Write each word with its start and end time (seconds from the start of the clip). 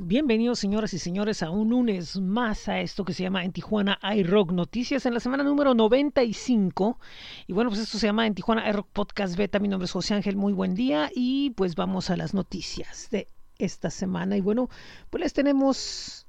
Bienvenidos 0.00 0.58
señoras 0.58 0.92
y 0.92 0.98
señores 0.98 1.44
a 1.44 1.50
un 1.50 1.68
lunes 1.68 2.18
más 2.18 2.68
a 2.68 2.80
esto 2.80 3.04
que 3.04 3.14
se 3.14 3.22
llama 3.22 3.44
En 3.44 3.52
Tijuana 3.52 3.96
iRock 4.16 4.50
Noticias 4.50 5.06
en 5.06 5.14
la 5.14 5.20
semana 5.20 5.44
número 5.44 5.72
95. 5.72 6.98
Y 7.46 7.52
bueno, 7.52 7.70
pues 7.70 7.80
esto 7.80 7.98
se 7.98 8.08
llama 8.08 8.26
En 8.26 8.34
Tijuana 8.34 8.68
iRock 8.68 8.88
Podcast 8.88 9.36
Beta. 9.36 9.60
Mi 9.60 9.68
nombre 9.68 9.84
es 9.84 9.92
José 9.92 10.14
Ángel, 10.14 10.34
muy 10.34 10.52
buen 10.52 10.74
día 10.74 11.12
y 11.14 11.50
pues 11.50 11.76
vamos 11.76 12.10
a 12.10 12.16
las 12.16 12.34
noticias 12.34 13.08
de 13.12 13.28
esta 13.60 13.88
semana. 13.88 14.36
Y 14.36 14.40
bueno, 14.40 14.68
pues 15.10 15.22
les 15.22 15.32
tenemos 15.32 16.26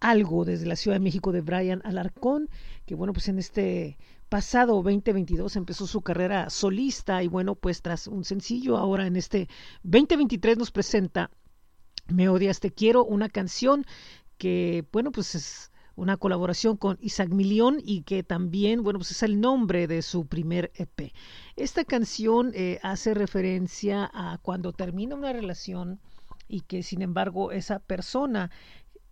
algo 0.00 0.44
desde 0.44 0.66
la 0.66 0.74
Ciudad 0.74 0.96
de 0.96 1.04
México 1.04 1.30
de 1.30 1.40
Brian 1.40 1.82
Alarcón, 1.84 2.50
que 2.84 2.96
bueno, 2.96 3.12
pues 3.12 3.28
en 3.28 3.38
este 3.38 3.96
pasado 4.28 4.74
2022 4.82 5.54
empezó 5.54 5.86
su 5.86 6.00
carrera 6.00 6.50
solista 6.50 7.22
y 7.22 7.28
bueno, 7.28 7.54
pues 7.54 7.80
tras 7.80 8.08
un 8.08 8.24
sencillo, 8.24 8.76
ahora 8.76 9.06
en 9.06 9.14
este 9.14 9.48
2023 9.84 10.58
nos 10.58 10.72
presenta 10.72 11.30
me 12.08 12.28
odias, 12.28 12.60
te 12.60 12.70
quiero, 12.70 13.04
una 13.04 13.28
canción 13.28 13.84
que, 14.38 14.84
bueno, 14.92 15.12
pues 15.12 15.34
es 15.34 15.70
una 15.96 16.16
colaboración 16.16 16.76
con 16.76 16.98
Isaac 17.00 17.30
Milión 17.30 17.78
y 17.82 18.02
que 18.02 18.22
también, 18.22 18.82
bueno, 18.82 18.98
pues 18.98 19.12
es 19.12 19.22
el 19.22 19.40
nombre 19.40 19.86
de 19.86 20.02
su 20.02 20.26
primer 20.26 20.72
EP. 20.74 21.12
Esta 21.56 21.84
canción 21.84 22.52
eh, 22.54 22.80
hace 22.82 23.14
referencia 23.14 24.10
a 24.12 24.38
cuando 24.42 24.72
termina 24.72 25.14
una 25.14 25.32
relación 25.32 26.00
y 26.48 26.62
que 26.62 26.82
sin 26.82 27.02
embargo 27.02 27.52
esa 27.52 27.78
persona 27.78 28.50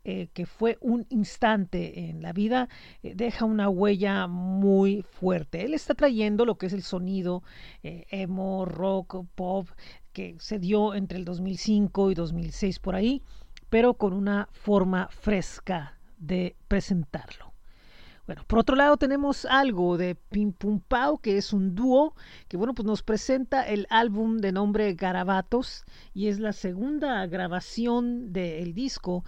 eh, 0.04 0.28
que 0.34 0.46
fue 0.46 0.78
un 0.80 1.06
instante 1.10 2.10
en 2.10 2.22
la 2.22 2.32
vida, 2.32 2.68
eh, 3.04 3.14
deja 3.14 3.44
una 3.44 3.68
huella 3.68 4.26
muy 4.26 5.02
fuerte. 5.02 5.64
Él 5.64 5.74
está 5.74 5.94
trayendo 5.94 6.44
lo 6.44 6.58
que 6.58 6.66
es 6.66 6.72
el 6.72 6.82
sonido 6.82 7.44
emo, 7.84 8.64
rock, 8.64 9.24
pop, 9.36 9.68
que 10.12 10.36
se 10.38 10.58
dio 10.58 10.94
entre 10.94 11.18
el 11.18 11.24
2005 11.24 12.10
y 12.10 12.14
2006 12.14 12.78
por 12.78 12.94
ahí, 12.94 13.22
pero 13.68 13.94
con 13.94 14.12
una 14.12 14.48
forma 14.52 15.08
fresca 15.10 15.98
de 16.18 16.56
presentarlo. 16.68 17.52
Bueno, 18.26 18.44
por 18.46 18.60
otro 18.60 18.76
lado 18.76 18.96
tenemos 18.96 19.44
algo 19.46 19.98
de 19.98 20.14
Pim 20.14 20.52
Pum 20.52 20.80
Pau, 20.80 21.18
que 21.18 21.36
es 21.36 21.52
un 21.52 21.74
dúo 21.74 22.14
que 22.46 22.56
bueno, 22.56 22.72
pues 22.72 22.86
nos 22.86 23.02
presenta 23.02 23.66
el 23.66 23.86
álbum 23.90 24.38
de 24.38 24.52
nombre 24.52 24.94
Garabatos 24.94 25.84
y 26.14 26.28
es 26.28 26.38
la 26.38 26.52
segunda 26.52 27.26
grabación 27.26 28.32
del 28.32 28.74
disco, 28.74 29.24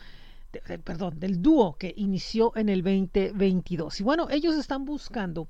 perdón, 0.84 1.18
del 1.18 1.42
dúo 1.42 1.74
que 1.76 1.92
inició 1.96 2.52
en 2.54 2.68
el 2.68 2.82
2022. 2.82 4.00
Y 4.00 4.04
bueno, 4.04 4.28
ellos 4.30 4.54
están 4.54 4.84
buscando 4.84 5.48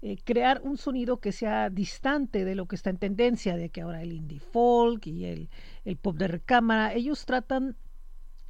eh, 0.00 0.16
crear 0.24 0.60
un 0.62 0.76
sonido 0.76 1.18
que 1.18 1.32
sea 1.32 1.70
distante 1.70 2.44
de 2.44 2.54
lo 2.54 2.66
que 2.66 2.76
está 2.76 2.90
en 2.90 2.98
tendencia, 2.98 3.56
de 3.56 3.68
que 3.70 3.80
ahora 3.80 4.02
el 4.02 4.12
indie 4.12 4.38
folk 4.38 5.06
y 5.06 5.24
el, 5.24 5.48
pop 6.00 6.16
de 6.16 6.28
recámara, 6.28 6.94
ellos 6.94 7.26
tratan 7.26 7.76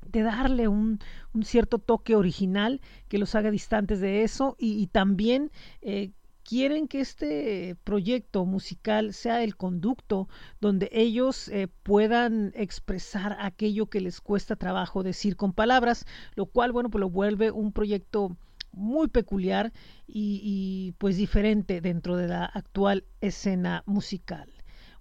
de 0.07 0.23
darle 0.23 0.69
un, 0.69 0.99
cierto 1.43 1.79
toque 1.79 2.17
original 2.17 2.81
que 3.09 3.19
los 3.19 3.35
haga 3.35 3.51
distantes 3.51 4.01
de 4.01 4.25
eso 4.25 4.57
y, 4.59 4.87
también 4.89 5.51
eh, 5.81 6.11
quieren 6.49 6.89
que 6.89 7.01
este 7.01 7.77
proyecto 7.85 8.47
musical 8.47 9.13
sea 9.13 9.43
el 9.43 9.57
conducto 9.57 10.29
donde 10.61 10.89
ellos 10.93 11.49
eh, 11.49 11.69
puedan 11.83 12.53
expresar 12.55 13.37
aquello 13.41 13.87
que 13.87 14.01
les 14.01 14.21
cuesta 14.21 14.57
trabajo 14.57 15.03
decir 15.03 15.37
con 15.37 15.53
palabras, 15.53 16.07
lo 16.37 16.47
cual, 16.47 16.73
bueno, 16.73 16.91
pues 16.91 17.01
lo 17.01 17.11
vuelve 17.11 17.51
un 17.51 17.73
proyecto 17.73 18.37
muy 18.73 19.09
peculiar 19.09 19.73
y, 20.07 20.95
pues 20.99 21.17
diferente 21.17 21.81
dentro 21.81 22.17
de 22.17 22.29
la 22.29 22.45
actual 22.45 23.05
escena 23.21 23.83
musical. 23.87 24.53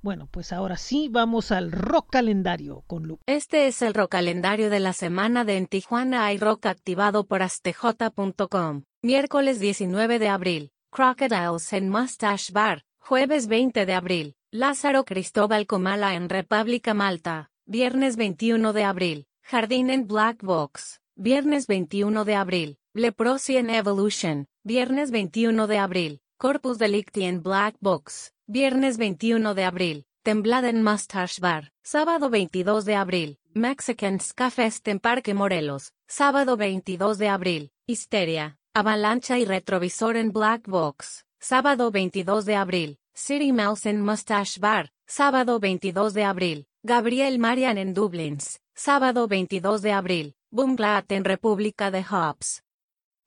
Bueno, 0.02 0.28
pues 0.32 0.54
ahora 0.54 0.78
sí 0.78 1.10
vamos 1.12 1.52
al 1.52 1.72
rock 1.72 2.12
calendario 2.12 2.84
con 2.88 3.08
Lu. 3.08 3.20
Este 3.26 3.68
es 3.68 3.82
el 3.82 3.94
rock 3.94 4.12
calendario 4.12 4.70
de 4.70 4.80
la 4.80 4.94
semana 4.94 5.44
de 5.44 5.58
En 5.58 5.68
Tijuana 5.68 6.26
hay 6.26 6.38
rock 6.38 6.68
activado 6.68 7.26
por 7.26 7.42
astj.com. 7.42 8.84
Miércoles 9.02 9.60
19 9.60 10.20
de 10.20 10.30
abril, 10.30 10.72
Crocodiles 10.92 11.74
en 11.74 11.90
Mustache 11.90 12.54
Bar. 12.54 12.84
Jueves 13.00 13.48
20 13.48 13.86
de 13.86 13.94
abril, 13.94 14.36
Lázaro 14.52 15.06
Cristóbal 15.06 15.66
Comala 15.66 16.16
en 16.16 16.28
República 16.28 16.94
Malta. 16.94 17.50
Viernes 17.66 18.18
21 18.18 18.74
de 18.74 18.84
abril, 18.84 19.28
Jardín 19.44 19.90
en 19.90 20.08
Black 20.08 20.44
Box. 20.44 21.00
Viernes 21.16 21.68
21 21.68 22.26
de 22.26 22.36
abril, 22.36 22.80
Leprosy 22.98 23.58
and 23.58 23.70
Evolution, 23.70 24.48
viernes 24.64 25.12
21 25.12 25.68
de 25.68 25.78
abril, 25.78 26.20
Corpus 26.40 26.80
Delicti 26.80 27.26
en 27.26 27.44
Black 27.44 27.76
Box, 27.80 28.34
viernes 28.48 28.98
21 28.98 29.54
de 29.54 29.66
abril, 29.66 30.06
Temblada 30.24 30.70
en 30.70 30.82
Mustache 30.82 31.40
Bar, 31.40 31.72
sábado 31.84 32.32
22 32.32 32.86
de 32.86 32.96
abril, 32.96 33.38
Mexican 33.54 34.20
Ska 34.20 34.52
en 34.86 35.00
Parque 35.00 35.36
Morelos, 35.36 35.94
sábado 36.08 36.58
22 36.58 37.20
de 37.20 37.28
abril, 37.28 37.72
Histeria, 37.86 38.58
Avalancha 38.74 39.38
y 39.38 39.46
Retrovisor 39.46 40.16
en 40.16 40.32
Black 40.32 40.68
Box, 40.68 41.24
sábado 41.40 41.92
22 41.92 42.46
de 42.46 42.56
abril, 42.56 42.98
City 43.14 43.54
Mouse 43.54 43.86
en 43.86 44.02
Mustache 44.02 44.60
Bar, 44.60 44.90
sábado 45.06 45.60
22 45.60 46.16
de 46.16 46.24
abril, 46.24 46.66
Gabriel 46.82 47.38
Marian 47.38 47.78
en 47.78 47.94
Dublins, 47.94 48.60
sábado 48.74 49.28
22 49.28 49.84
de 49.84 49.92
abril, 49.92 50.34
Boomblat 50.50 51.12
en 51.12 51.26
República 51.26 51.92
de 51.92 52.04
Hobbs, 52.04 52.64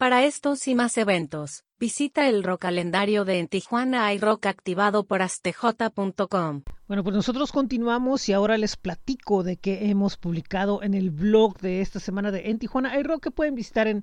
para 0.00 0.25
estos 0.25 0.66
y 0.66 0.75
más 0.75 0.97
eventos, 0.97 1.65
visita 1.78 2.27
el 2.27 2.43
rock 2.43 2.62
calendario 2.62 3.27
de 3.27 3.38
En 3.38 3.49
Tijuana 3.49 4.06
hay 4.06 4.16
rock 4.16 4.47
activado 4.47 5.05
por 5.05 5.21
astj.com. 5.21 6.62
Bueno, 6.88 7.05
pues 7.05 7.15
nosotros 7.15 7.53
continuamos 7.53 8.27
y 8.31 8.33
ahora 8.33 8.56
les 8.56 8.78
platico 8.78 9.43
de 9.43 9.59
que 9.59 9.91
hemos 9.91 10.16
publicado 10.16 10.83
en 10.83 10.94
el 10.94 11.11
blog 11.11 11.59
de 11.59 11.83
esta 11.83 12.00
semana 12.00 12.31
de 12.31 12.49
En 12.49 12.59
Tijuana 12.59 12.93
hay 12.93 13.03
rock 13.03 13.25
que 13.25 13.31
pueden 13.31 13.55
visitar 13.55 13.88
en 13.88 14.03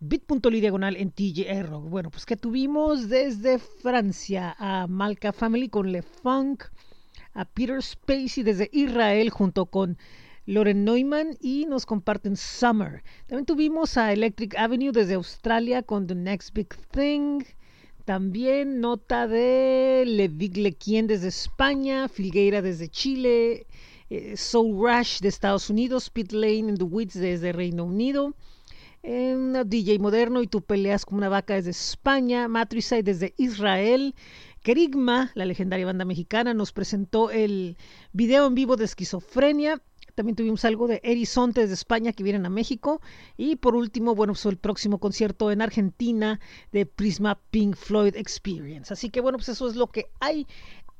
bit.ly 0.00 0.60
diagonal 0.60 0.96
en 0.96 1.12
TJ 1.12 1.62
Rock. 1.62 1.90
Bueno, 1.90 2.10
pues 2.10 2.26
que 2.26 2.36
tuvimos 2.36 3.08
desde 3.08 3.60
Francia 3.60 4.52
a 4.58 4.88
Malca 4.88 5.32
Family 5.32 5.68
con 5.68 5.92
Le 5.92 6.02
Funk, 6.02 6.64
a 7.34 7.44
Peter 7.44 7.80
Spacey 7.80 8.42
desde 8.42 8.68
Israel 8.72 9.30
junto 9.30 9.66
con 9.66 9.96
Loren 10.46 10.84
Neumann 10.84 11.36
y 11.40 11.66
nos 11.66 11.86
comparten 11.86 12.36
Summer. 12.36 13.02
También 13.26 13.46
tuvimos 13.46 13.96
a 13.96 14.12
Electric 14.12 14.56
Avenue 14.56 14.92
desde 14.92 15.14
Australia 15.14 15.82
con 15.82 16.06
The 16.06 16.14
Next 16.14 16.54
Big 16.54 16.68
Thing. 16.92 17.42
También 18.04 18.80
nota 18.80 19.26
de 19.26 20.04
Levig 20.06 20.56
Lequien 20.56 21.08
desde 21.08 21.28
España, 21.28 22.08
Filgueira 22.08 22.62
desde 22.62 22.88
Chile, 22.88 23.66
eh, 24.08 24.36
Soul 24.36 24.78
Rush 24.78 25.18
de 25.18 25.28
Estados 25.28 25.68
Unidos, 25.68 26.10
Pit 26.10 26.30
Lane 26.30 26.68
and 26.68 26.78
The 26.78 26.84
Woods 26.84 27.14
desde 27.14 27.52
Reino 27.52 27.84
Unido. 27.84 28.34
DJ 29.02 30.00
moderno 30.00 30.42
y 30.42 30.48
tú 30.48 30.62
peleas 30.62 31.04
como 31.04 31.18
una 31.18 31.28
vaca 31.28 31.54
desde 31.54 31.70
España, 31.70 32.48
Matricide 32.48 33.04
desde 33.04 33.34
Israel, 33.36 34.16
Kerigma, 34.62 35.30
la 35.34 35.44
legendaria 35.44 35.86
banda 35.86 36.04
mexicana, 36.04 36.54
nos 36.54 36.72
presentó 36.72 37.30
el 37.30 37.76
video 38.12 38.48
en 38.48 38.56
vivo 38.56 38.76
de 38.76 38.84
esquizofrenia 38.84 39.80
también 40.16 40.34
tuvimos 40.34 40.64
algo 40.64 40.88
de 40.88 41.00
Erizonte 41.04 41.66
de 41.66 41.74
España 41.74 42.12
que 42.12 42.24
vienen 42.24 42.46
a 42.46 42.50
México. 42.50 43.00
Y 43.36 43.56
por 43.56 43.76
último, 43.76 44.14
bueno, 44.14 44.32
pues 44.32 44.46
el 44.46 44.56
próximo 44.56 44.98
concierto 44.98 45.52
en 45.52 45.62
Argentina 45.62 46.40
de 46.72 46.86
Prisma 46.86 47.38
Pink 47.50 47.76
Floyd 47.76 48.16
Experience. 48.16 48.92
Así 48.92 49.10
que 49.10 49.20
bueno, 49.20 49.38
pues 49.38 49.50
eso 49.50 49.68
es 49.68 49.76
lo 49.76 49.88
que 49.88 50.06
hay 50.18 50.46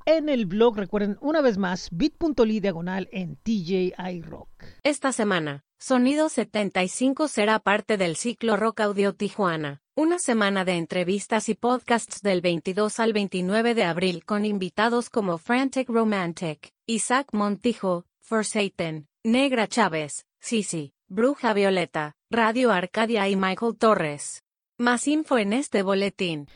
en 0.04 0.28
el 0.28 0.46
blog. 0.46 0.76
Recuerden 0.76 1.16
una 1.20 1.40
vez 1.40 1.56
más, 1.56 1.88
bit.ly 1.90 2.60
diagonal 2.60 3.08
en 3.10 3.36
TJI 3.36 4.22
Rock. 4.22 4.50
Esta 4.84 5.12
semana, 5.12 5.64
Sonido 5.78 6.28
75 6.28 7.26
será 7.28 7.58
parte 7.58 7.96
del 7.96 8.16
ciclo 8.16 8.56
Rock 8.56 8.80
Audio 8.80 9.14
Tijuana. 9.14 9.82
Una 9.94 10.18
semana 10.18 10.66
de 10.66 10.72
entrevistas 10.76 11.48
y 11.48 11.54
podcasts 11.54 12.20
del 12.20 12.42
22 12.42 13.00
al 13.00 13.14
29 13.14 13.74
de 13.74 13.84
abril 13.84 14.26
con 14.26 14.44
invitados 14.44 15.08
como 15.08 15.38
Frantic 15.38 15.88
Romantic, 15.88 16.74
Isaac 16.86 17.28
Montijo, 17.32 18.04
Forsaken, 18.28 19.06
Negra 19.22 19.68
Chávez, 19.68 20.26
Sisi, 20.40 20.94
Bruja 21.06 21.54
Violeta, 21.54 22.16
Radio 22.28 22.72
Arcadia 22.72 23.28
y 23.28 23.36
Michael 23.36 23.76
Torres. 23.78 24.42
Más 24.78 25.06
info 25.06 25.38
en 25.38 25.52
este 25.52 25.84
boletín. 25.84 26.48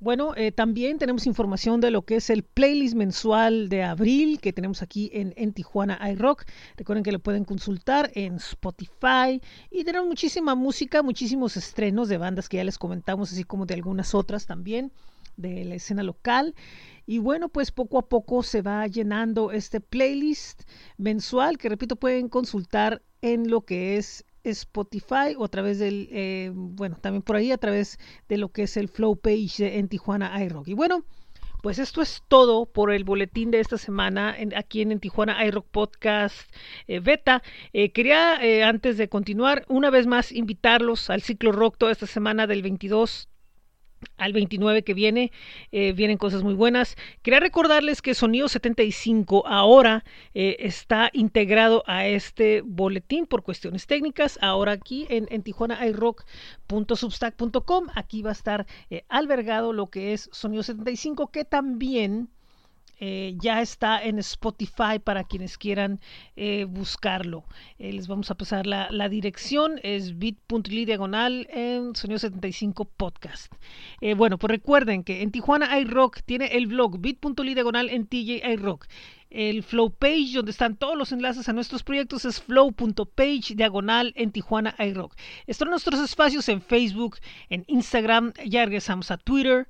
Bueno, 0.00 0.34
eh, 0.36 0.52
también 0.52 0.96
tenemos 0.96 1.26
información 1.26 1.82
de 1.82 1.90
lo 1.90 2.00
que 2.00 2.16
es 2.16 2.30
el 2.30 2.44
playlist 2.44 2.94
mensual 2.94 3.68
de 3.68 3.82
abril 3.82 4.40
que 4.40 4.54
tenemos 4.54 4.80
aquí 4.80 5.10
en, 5.12 5.34
en 5.36 5.52
Tijuana 5.52 6.00
iRock. 6.12 6.46
Recuerden 6.78 7.04
que 7.04 7.12
lo 7.12 7.18
pueden 7.18 7.44
consultar 7.44 8.10
en 8.14 8.36
Spotify 8.36 9.42
y 9.70 9.84
tenemos 9.84 10.08
muchísima 10.08 10.54
música, 10.54 11.02
muchísimos 11.02 11.58
estrenos 11.58 12.08
de 12.08 12.16
bandas 12.16 12.48
que 12.48 12.56
ya 12.56 12.64
les 12.64 12.78
comentamos, 12.78 13.32
así 13.32 13.44
como 13.44 13.66
de 13.66 13.74
algunas 13.74 14.14
otras 14.14 14.46
también 14.46 14.92
de 15.38 15.64
la 15.64 15.76
escena 15.76 16.02
local. 16.02 16.54
Y 17.06 17.18
bueno, 17.18 17.48
pues 17.48 17.72
poco 17.72 17.98
a 17.98 18.08
poco 18.08 18.42
se 18.42 18.60
va 18.60 18.86
llenando 18.86 19.50
este 19.50 19.80
playlist 19.80 20.64
mensual 20.98 21.56
que, 21.56 21.70
repito, 21.70 21.96
pueden 21.96 22.28
consultar 22.28 23.02
en 23.22 23.48
lo 23.48 23.62
que 23.62 23.96
es 23.96 24.26
Spotify 24.44 25.34
o 25.36 25.44
a 25.44 25.48
través 25.48 25.78
del, 25.78 26.08
eh, 26.12 26.50
bueno, 26.52 26.96
también 27.00 27.22
por 27.22 27.36
ahí 27.36 27.50
a 27.50 27.58
través 27.58 27.98
de 28.28 28.36
lo 28.36 28.50
que 28.50 28.64
es 28.64 28.76
el 28.76 28.88
Flow 28.88 29.16
Page 29.16 29.78
en 29.78 29.88
Tijuana 29.88 30.44
iRock. 30.44 30.68
Y 30.68 30.74
bueno, 30.74 31.04
pues 31.62 31.78
esto 31.78 32.02
es 32.02 32.22
todo 32.28 32.66
por 32.66 32.92
el 32.92 33.04
boletín 33.04 33.50
de 33.50 33.60
esta 33.60 33.78
semana 33.78 34.36
aquí 34.56 34.82
en, 34.82 35.00
Tijuana 35.00 35.44
iRock 35.46 35.66
Podcast 35.66 36.50
eh, 36.86 37.00
Beta. 37.00 37.42
Eh, 37.72 37.90
quería, 37.90 38.68
antes 38.68 38.96
de 38.98 39.08
continuar, 39.08 39.64
una 39.68 39.90
vez 39.90 40.06
más 40.06 40.30
invitarlos 40.30 41.10
al 41.10 41.22
ciclo 41.22 41.52
rock 41.52 41.76
toda 41.78 41.92
esta 41.92 42.06
semana 42.06 42.46
del 42.46 42.62
22 42.62 43.28
al 44.16 44.32
29 44.32 44.82
que 44.82 44.94
viene, 44.94 45.30
eh, 45.72 45.92
vienen 45.92 46.16
cosas 46.18 46.42
muy 46.42 46.54
buenas. 46.54 46.96
Quería 47.22 47.40
recordarles 47.40 48.02
que 48.02 48.14
Sonido 48.14 48.48
75 48.48 49.46
ahora 49.46 50.04
eh, 50.34 50.56
está 50.60 51.10
integrado 51.12 51.82
a 51.86 52.06
este 52.06 52.62
boletín 52.64 53.26
por 53.26 53.42
cuestiones 53.42 53.86
técnicas. 53.86 54.38
Ahora 54.42 54.72
aquí 54.72 55.06
en, 55.08 55.26
en 55.30 55.42
tijuanairock.substack.com, 55.42 57.86
aquí 57.94 58.22
va 58.22 58.30
a 58.30 58.32
estar 58.32 58.66
eh, 58.90 59.04
albergado 59.08 59.72
lo 59.72 59.90
que 59.90 60.12
es 60.12 60.28
Sonido 60.32 60.62
75, 60.62 61.30
que 61.30 61.44
también 61.44 62.28
eh, 63.00 63.34
ya 63.38 63.62
está 63.62 64.02
en 64.02 64.18
Spotify 64.18 64.98
para 65.02 65.24
quienes 65.24 65.56
quieran 65.56 66.00
eh, 66.36 66.64
buscarlo. 66.64 67.44
Eh, 67.78 67.92
les 67.92 68.08
vamos 68.08 68.30
a 68.30 68.34
pasar 68.34 68.66
la, 68.66 69.08
dirección, 69.08 69.80
es 69.82 70.18
bit.ly 70.18 70.84
diagonal 70.84 71.46
en 71.50 71.94
Sonido 71.94 72.18
75 72.18 72.84
Podcast. 72.84 73.52
bueno, 74.16 74.38
pues 74.38 74.50
recuerden 74.50 75.04
que 75.04 75.22
en 75.22 75.30
Tijuana 75.30 75.78
iRock 75.78 76.22
tiene 76.22 76.46
el 76.46 76.66
blog 76.66 76.98
bit.ly 76.98 77.54
diagonal 77.54 77.88
en 77.88 78.06
TJ 78.06 78.46
iRock. 78.52 78.86
El 79.30 79.62
flow 79.62 79.90
page 79.90 80.32
donde 80.34 80.50
están 80.50 80.76
todos 80.76 80.96
los 80.96 81.12
enlaces 81.12 81.48
a 81.48 81.52
nuestros 81.52 81.82
proyectos 81.82 82.24
es 82.24 82.40
flow.page 82.40 83.54
diagonal 83.54 84.12
en 84.16 84.32
Tijuana 84.32 84.74
iRock. 84.78 85.14
Están 85.46 85.70
nuestros 85.70 86.00
espacios 86.00 86.48
en 86.48 86.62
Facebook, 86.62 87.18
en 87.50 87.64
Instagram, 87.66 88.32
ya 88.44 88.64
regresamos 88.64 89.10
a 89.10 89.18
Twitter 89.18 89.68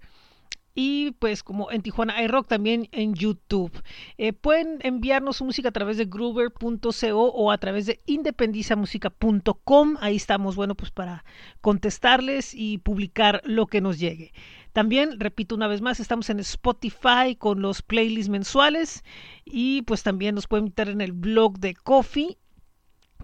y 0.80 1.10
pues 1.18 1.42
como 1.42 1.72
en 1.72 1.82
Tijuana 1.82 2.22
iRock 2.22 2.46
también 2.46 2.88
en 2.92 3.12
YouTube. 3.12 3.82
Eh, 4.16 4.32
pueden 4.32 4.78
enviarnos 4.82 5.38
su 5.38 5.44
música 5.44 5.70
a 5.70 5.72
través 5.72 5.96
de 5.96 6.04
groover.co 6.04 7.20
o 7.20 7.50
a 7.50 7.58
través 7.58 7.86
de 7.86 8.00
independizamusica.com. 8.06 9.96
Ahí 10.00 10.14
estamos, 10.14 10.54
bueno, 10.54 10.76
pues 10.76 10.92
para 10.92 11.24
contestarles 11.60 12.54
y 12.54 12.78
publicar 12.78 13.42
lo 13.44 13.66
que 13.66 13.80
nos 13.80 13.98
llegue. 13.98 14.32
También, 14.72 15.18
repito 15.18 15.56
una 15.56 15.66
vez 15.66 15.80
más, 15.80 15.98
estamos 15.98 16.30
en 16.30 16.38
Spotify 16.38 17.34
con 17.36 17.60
los 17.60 17.82
playlists 17.82 18.30
mensuales 18.30 19.02
y 19.44 19.82
pues 19.82 20.04
también 20.04 20.36
nos 20.36 20.46
pueden 20.46 20.66
meter 20.66 20.90
en 20.90 21.00
el 21.00 21.10
blog 21.10 21.58
de 21.58 21.74
Coffee 21.74 22.38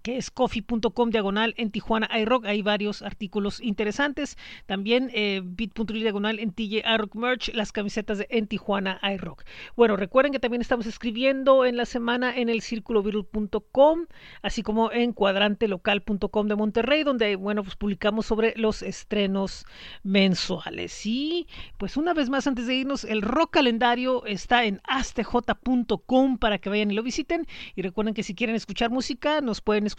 que 0.04 0.18
es 0.18 0.30
coffee.com 0.30 1.08
diagonal 1.08 1.54
en 1.56 1.70
Tijuana 1.70 2.10
iRock. 2.20 2.44
Hay 2.44 2.60
varios 2.60 3.00
artículos 3.00 3.58
interesantes. 3.62 4.36
También 4.66 5.10
eh, 5.14 5.40
diagonal 5.42 6.38
en 6.40 6.52
TJ 6.52 6.84
iRock 6.94 7.14
Merch, 7.14 7.54
las 7.54 7.72
camisetas 7.72 8.18
de 8.18 8.26
en 8.28 8.46
Tijuana 8.46 9.00
iRock. 9.02 9.44
Bueno, 9.76 9.96
recuerden 9.96 10.30
que 10.30 10.38
también 10.38 10.60
estamos 10.60 10.84
escribiendo 10.84 11.64
en 11.64 11.78
la 11.78 11.86
semana 11.86 12.36
en 12.36 12.50
el 12.50 12.60
círculovirul.com, 12.60 14.06
así 14.42 14.62
como 14.62 14.92
en 14.92 15.14
cuadrantelocal.com 15.14 16.48
de 16.48 16.54
Monterrey, 16.54 17.02
donde, 17.02 17.36
bueno, 17.36 17.62
pues 17.62 17.76
publicamos 17.76 18.26
sobre 18.26 18.52
los 18.56 18.82
estrenos 18.82 19.64
mensuales. 20.02 21.06
Y 21.06 21.46
pues 21.78 21.96
una 21.96 22.12
vez 22.12 22.28
más, 22.28 22.46
antes 22.46 22.66
de 22.66 22.74
irnos, 22.74 23.04
el 23.04 23.22
rock 23.22 23.54
calendario 23.54 24.26
está 24.26 24.66
en 24.66 24.82
astj.com 24.84 26.36
para 26.36 26.58
que 26.58 26.68
vayan 26.68 26.90
y 26.90 26.94
lo 26.94 27.02
visiten. 27.02 27.46
Y 27.74 27.80
recuerden 27.80 28.12
que 28.12 28.22
si 28.22 28.34
quieren 28.34 28.54
escuchar 28.54 28.90
música, 28.90 29.40
nos 29.40 29.62
pueden 29.62 29.86
escuchar 29.86 29.93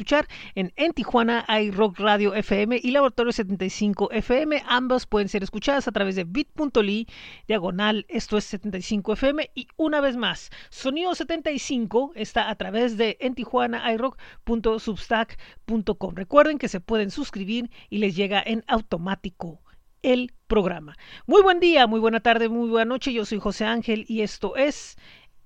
en, 0.56 0.74
en 0.76 0.92
Tijuana 0.94 1.46
hay 1.48 1.70
Rock 1.72 2.00
Radio 2.00 2.34
FM 2.34 2.80
y 2.82 2.92
Laboratorio 2.92 3.32
75 3.32 4.12
FM. 4.12 4.64
Ambas 4.68 5.06
pueden 5.06 5.30
ser 5.30 5.44
escuchadas 5.44 5.88
a 5.88 5.92
través 5.92 6.16
de 6.16 6.24
bit.ly, 6.24 7.08
diagonal, 7.48 8.08
esto 8.10 8.38
es 8.38 8.46
75 8.46 9.14
FM. 9.14 9.52
Y 9.56 9.68
una 9.78 10.02
vez 10.02 10.18
más, 10.18 10.50
Sonido 10.70 11.14
75 11.16 12.12
está 12.16 12.50
a 12.50 12.56
través 12.56 12.98
de 12.98 13.18
en 13.20 13.36
Tijuana 13.36 13.94
iRock.substack.com. 13.94 16.16
Recuerden 16.16 16.58
que 16.58 16.68
se 16.68 16.80
pueden 16.80 17.12
suscribir 17.12 17.70
y 17.90 18.00
les 18.00 18.16
llega 18.16 18.42
en 18.46 18.64
automático 18.68 19.62
el 20.02 20.34
programa. 20.48 20.96
Muy 21.26 21.42
buen 21.42 21.60
día, 21.60 21.88
muy 21.88 22.00
buena 22.00 22.20
tarde, 22.20 22.50
muy 22.50 22.70
buena 22.70 22.86
noche. 22.86 23.12
Yo 23.12 23.26
soy 23.26 23.40
José 23.40 23.66
Ángel 23.66 24.06
y 24.08 24.22
esto 24.22 24.56
es 24.56 24.98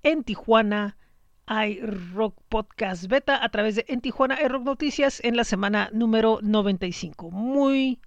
En 0.03 0.23
Tijuana 0.23 0.97
iRock 1.49 2.35
Podcast 2.47 3.07
Beta 3.07 3.43
a 3.43 3.49
través 3.49 3.75
de 3.75 3.85
En 3.87 4.01
Tijuana 4.01 4.39
iRock 4.41 4.63
Noticias 4.63 5.19
en 5.23 5.35
la 5.35 5.43
semana 5.43 5.89
número 5.91 6.39
95. 6.43 7.31
Muy 7.31 7.99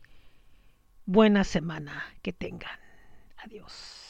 buena 1.06 1.42
semana 1.42 2.04
que 2.22 2.32
tengan. 2.32 2.78
Adiós. 3.38 4.01